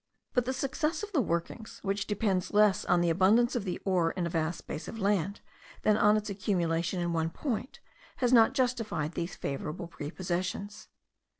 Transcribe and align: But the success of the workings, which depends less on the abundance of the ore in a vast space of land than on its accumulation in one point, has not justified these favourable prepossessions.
But 0.33 0.45
the 0.45 0.51
success 0.53 1.03
of 1.03 1.11
the 1.11 1.21
workings, 1.21 1.79
which 1.83 2.07
depends 2.07 2.55
less 2.55 2.85
on 2.85 3.01
the 3.01 3.11
abundance 3.11 3.55
of 3.55 3.65
the 3.65 3.77
ore 3.85 4.13
in 4.13 4.25
a 4.25 4.31
vast 4.31 4.57
space 4.57 4.87
of 4.87 4.97
land 4.97 5.41
than 5.83 5.95
on 5.95 6.17
its 6.17 6.27
accumulation 6.27 6.99
in 6.99 7.13
one 7.13 7.29
point, 7.29 7.79
has 8.15 8.33
not 8.33 8.55
justified 8.55 9.11
these 9.11 9.35
favourable 9.35 9.85
prepossessions. 9.87 10.87